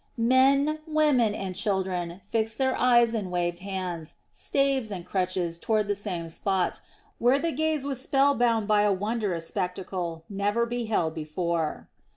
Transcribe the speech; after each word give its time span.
Men, 0.17 0.79
women, 0.87 1.35
and 1.35 1.55
children 1.55 2.21
fixed 2.27 2.57
their 2.57 2.75
eyes 2.75 3.13
and 3.13 3.29
waved 3.29 3.59
hands, 3.59 4.15
staves, 4.31 4.89
and 4.91 5.05
crutches 5.05 5.59
toward 5.59 5.87
the 5.87 5.93
same 5.93 6.27
spot, 6.27 6.81
where 7.19 7.37
the 7.37 7.51
gaze 7.51 7.85
was 7.85 8.01
spell 8.01 8.33
bound 8.33 8.67
by 8.67 8.81
a 8.81 8.91
wondrous 8.91 9.47
spectacle 9.47 10.23
never 10.27 10.65
beheld 10.65 11.13
before. 11.13 11.87